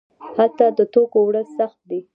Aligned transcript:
هلته 0.35 0.65
د 0.77 0.79
توکو 0.93 1.17
وړل 1.25 1.47
سخت 1.57 1.79
دي. 1.89 1.99